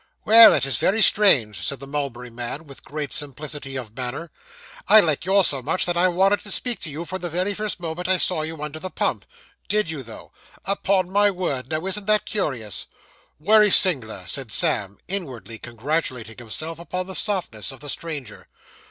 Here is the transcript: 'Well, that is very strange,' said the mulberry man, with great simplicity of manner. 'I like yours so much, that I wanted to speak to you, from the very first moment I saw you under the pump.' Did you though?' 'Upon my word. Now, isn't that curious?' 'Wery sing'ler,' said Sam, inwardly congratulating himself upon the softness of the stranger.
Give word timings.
'Well, 0.25 0.49
that 0.49 0.65
is 0.65 0.77
very 0.79 1.03
strange,' 1.03 1.61
said 1.61 1.79
the 1.79 1.85
mulberry 1.85 2.31
man, 2.31 2.65
with 2.65 2.83
great 2.83 3.13
simplicity 3.13 3.75
of 3.75 3.95
manner. 3.95 4.31
'I 4.87 5.01
like 5.01 5.25
yours 5.25 5.45
so 5.45 5.61
much, 5.61 5.85
that 5.85 5.95
I 5.95 6.07
wanted 6.07 6.41
to 6.41 6.51
speak 6.51 6.79
to 6.79 6.89
you, 6.89 7.05
from 7.05 7.21
the 7.21 7.29
very 7.29 7.53
first 7.53 7.79
moment 7.79 8.07
I 8.07 8.17
saw 8.17 8.41
you 8.41 8.63
under 8.63 8.79
the 8.79 8.89
pump.' 8.89 9.25
Did 9.67 9.91
you 9.91 10.01
though?' 10.01 10.31
'Upon 10.65 11.11
my 11.11 11.29
word. 11.29 11.69
Now, 11.69 11.85
isn't 11.85 12.07
that 12.07 12.25
curious?' 12.25 12.87
'Wery 13.37 13.69
sing'ler,' 13.69 14.25
said 14.25 14.49
Sam, 14.51 14.97
inwardly 15.07 15.59
congratulating 15.59 16.39
himself 16.39 16.79
upon 16.79 17.05
the 17.05 17.13
softness 17.13 17.71
of 17.71 17.81
the 17.81 17.87
stranger. 17.89 18.47